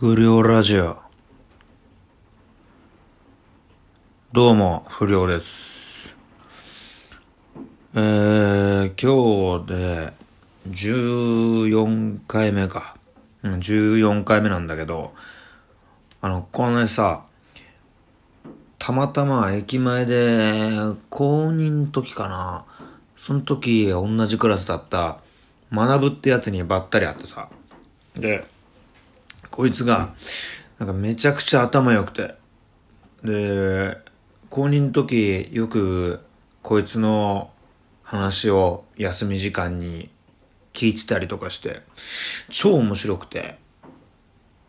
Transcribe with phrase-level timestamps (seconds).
[0.00, 0.96] 不良ラジオ。
[4.30, 6.14] どうも、不良です。
[7.94, 10.12] えー、今日で
[10.68, 12.96] 14回目か。
[13.42, 15.14] うん、14回目なんだけど、
[16.20, 17.24] あの、このねさ、
[18.78, 20.78] たまたま駅前で、
[21.10, 22.64] 公認時かな。
[23.16, 25.18] その時、同じクラスだった、
[25.72, 27.48] 学ぶってやつにばったり会ってさ。
[28.14, 28.46] で、
[29.58, 30.14] こいつが、
[30.78, 32.36] なんかめちゃくちゃ頭良くて。
[33.24, 33.98] で、
[34.50, 36.20] 公認の時、よく、
[36.62, 37.50] こいつの
[38.04, 40.10] 話を休み時間に
[40.72, 41.80] 聞いてたりとかして、
[42.50, 43.58] 超面白くて、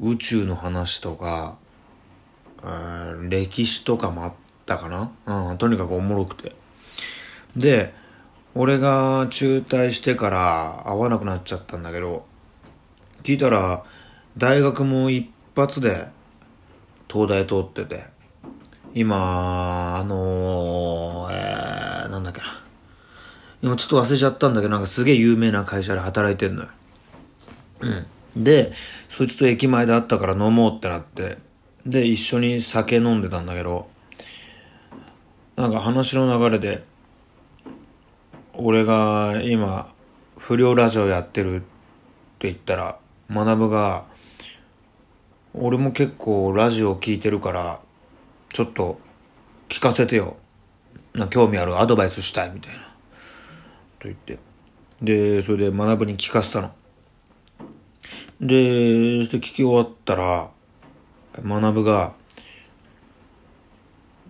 [0.00, 1.58] 宇宙の話とか、
[3.28, 4.32] 歴史とかもあっ
[4.64, 5.50] たかな？
[5.50, 6.56] うん、とにかくおもろくて。
[7.58, 7.92] で、
[8.54, 12.24] 俺が中退してから会わなくなっちゃったんだけど、
[13.22, 13.84] 聞いたら、
[14.38, 16.06] 大学も一発で
[17.10, 18.04] 東大通ってて、
[18.94, 22.46] 今、あのー、えー、なんだっけな。
[23.62, 26.68] 今ちょっと忘れちゃったんだけど、なんかすげえ有名な会社で働いてんのよ。
[27.80, 28.44] うん。
[28.44, 28.72] で、
[29.08, 31.38] そいつと駅前で会ったから飲もうってなって、
[31.84, 33.88] で、一緒に酒飲んでたんだけど、
[35.56, 36.84] なんか話の流れで、
[38.54, 39.92] 俺が今、
[40.36, 41.58] 不良ラジオやってるっ
[42.38, 44.04] て言ったら、学が、
[45.60, 47.80] 俺も結構ラジオ聞いてるから、
[48.50, 49.00] ちょっと
[49.68, 50.36] 聞かせてよ。
[51.14, 52.78] な興味あるアドバイスしたいみたいな。
[53.98, 54.38] と言って。
[55.02, 56.72] で、それで学ぶに聞かせたの。
[58.40, 60.50] で、そして聞き終わったら、
[61.42, 62.12] 学ぶが、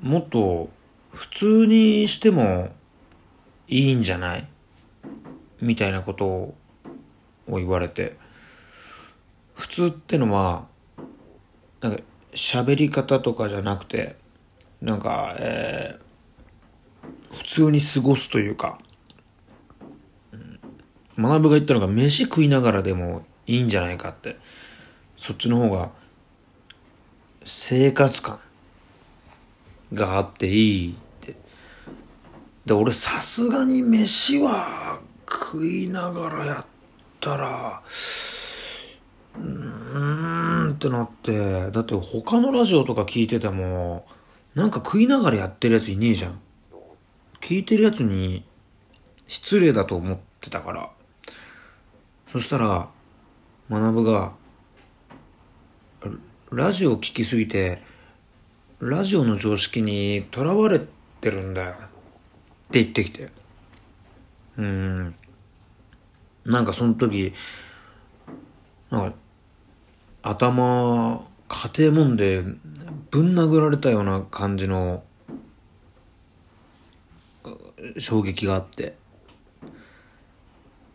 [0.00, 0.70] もっと
[1.12, 2.70] 普通にしても
[3.66, 4.48] いいんじゃない？
[5.60, 6.54] みたいなことを
[7.48, 8.16] 言われて。
[9.54, 10.66] 普通ってのは、
[11.80, 14.16] なんか喋り方とかじゃなくて、
[14.80, 18.78] なんか、えー、普通に過ごすというか、
[20.32, 20.58] うん
[21.18, 24.36] 学ぶが言ったのが飯食いながらでもいいんじゃないかって。
[25.16, 25.90] そっちの方が
[27.44, 28.38] 生活感
[29.92, 31.34] があっていいって。
[32.64, 36.64] で、俺さすがに飯は食いながらやっ
[37.20, 37.82] たら、
[40.78, 44.06] ってなって、だって他のラジオとか聞いてても、
[44.54, 46.40] なんか食いながらやってるやついねえじゃん。
[47.40, 48.44] 聞いてるやつに
[49.26, 50.90] 失礼だと思ってたから。
[52.28, 52.88] そしたら、
[53.68, 54.32] 学が、
[56.52, 57.82] ラジオ聞きすぎて、
[58.78, 60.80] ラジオの常識にとらわれ
[61.20, 61.70] てるんだよ。
[61.72, 61.74] っ
[62.70, 63.24] て言ってきて。
[64.56, 65.14] うーん。
[66.44, 67.32] なんかその時、
[68.90, 69.16] なんか、
[70.30, 72.42] 頭、家庭もんで、
[73.10, 75.02] ぶん殴られたような感じの、
[77.96, 78.94] 衝撃があって。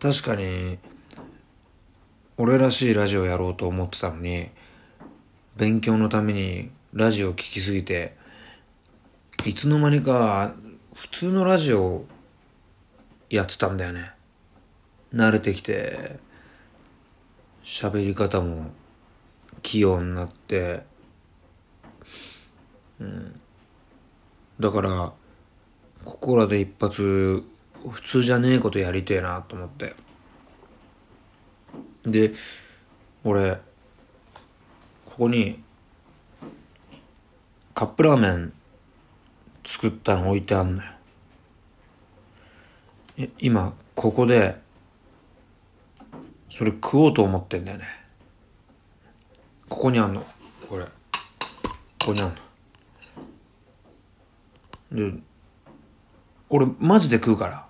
[0.00, 0.78] 確かに、
[2.38, 4.48] 俺らしいラジオやろうと思ってたのに、
[5.58, 8.16] 勉強のためにラジオ聞きすぎて、
[9.44, 10.54] いつの間にか
[10.94, 12.06] 普通のラジオ
[13.28, 14.10] やってたんだよね。
[15.12, 16.18] 慣れてきて、
[17.62, 18.70] 喋り方も
[19.62, 20.82] 器用になって、
[23.00, 23.40] うん。
[24.60, 25.12] だから、
[26.04, 27.44] ここらで一発、
[27.88, 29.94] 普通じゃねえことやりてえなと思って。
[32.04, 32.32] で、
[33.24, 33.56] 俺、
[35.04, 35.62] ここに、
[37.74, 38.52] カップラーメン
[39.64, 40.90] 作ったの置いてあんのよ。
[43.18, 44.60] え、今、ここで、
[46.48, 48.07] それ食おうと思ってんだよね。
[49.68, 50.24] ここにあんの。
[50.68, 50.84] これ。
[50.84, 50.90] こ
[52.06, 52.34] こにあんの。
[55.12, 55.18] で、
[56.48, 57.66] 俺、マジで食うから。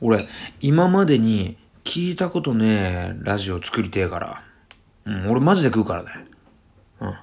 [0.00, 0.18] 俺、
[0.60, 4.44] 今までに聞いたことねえラジオ作りてえから。
[5.04, 6.10] うん、俺マジで食うからね。
[7.00, 7.08] うん。
[7.08, 7.16] よ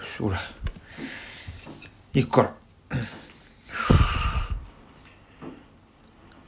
[0.00, 0.36] し、俺、
[2.14, 2.54] 行くから。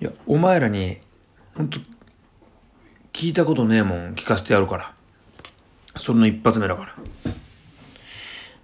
[0.00, 0.98] いや、お前らに、
[1.54, 1.78] ほんと、
[3.20, 4.94] 聞いたことねえもん聞かせてやるから。
[5.94, 6.94] それの一発目だから。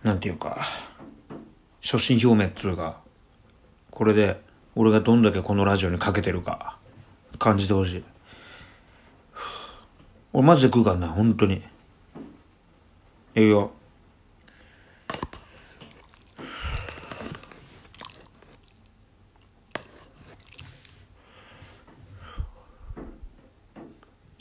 [0.02, 0.56] なんていうか、
[1.82, 3.02] 初心表明っつうか、
[3.90, 4.40] これで
[4.74, 6.78] 俺がどんだけこのラジオにかけてるか、
[7.38, 8.04] 感じてほしい。
[10.32, 11.60] 俺マジで食うからな、本当に。
[13.34, 13.72] いいよ。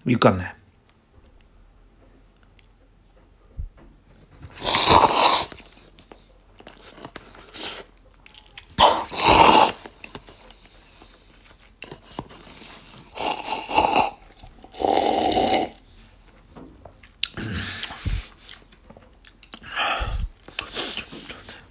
[0.07, 0.55] いかんね。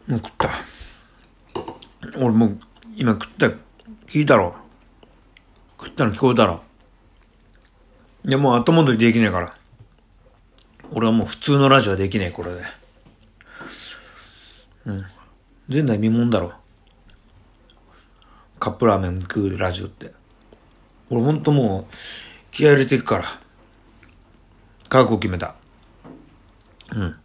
[0.09, 0.51] もう食った。
[2.19, 2.59] 俺もう
[2.97, 3.47] 今食った、
[4.07, 4.57] 聞いたろ。
[5.79, 6.63] 食ったの聞こえたろ。
[8.27, 9.55] いや、もう後戻りできねえから。
[10.93, 12.63] 俺はもう普通のラジオはできねえ、これで。
[14.87, 15.05] うん。
[15.69, 16.53] 前代未聞だろ。
[18.59, 20.13] カップラーメン食うラジオって。
[21.11, 21.95] 俺ほんともう、
[22.51, 23.25] 気合入れていくから。
[24.89, 25.55] 覚悟決めた。
[26.95, 27.17] うん。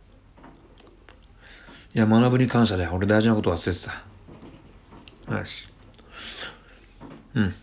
[1.96, 2.92] いや、学ぶに感謝だよ。
[2.94, 3.86] 俺大事なこと忘れて
[5.28, 5.38] た。
[5.38, 5.70] よし。
[7.36, 7.54] うん。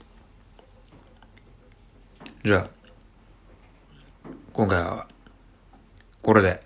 [2.42, 2.70] じゃあ、
[4.56, 5.06] 今回は、
[6.22, 6.62] これで。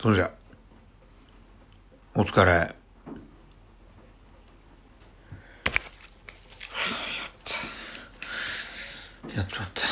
[0.00, 0.28] それじゃ、
[2.12, 2.50] お疲れ。
[2.50, 2.74] やっ
[9.28, 9.36] た。
[9.36, 9.89] やっちまった。